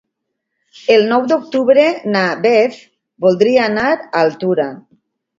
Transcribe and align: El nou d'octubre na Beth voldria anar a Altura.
El 0.93 1.03
nou 1.09 1.25
d'octubre 1.31 1.83
na 2.15 2.23
Beth 2.45 2.79
voldria 3.25 3.67
anar 3.67 3.85
a 3.91 4.01
Altura. 4.23 4.67